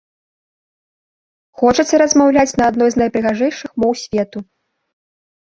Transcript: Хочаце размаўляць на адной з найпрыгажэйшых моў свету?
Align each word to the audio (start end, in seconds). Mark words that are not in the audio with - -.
Хочаце 1.63 1.95
размаўляць 2.03 2.47
на 2.61 2.71
адной 2.73 2.89
з 2.97 3.01
найпрыгажэйшых 3.03 3.71
моў 3.85 3.93
свету? 4.07 4.37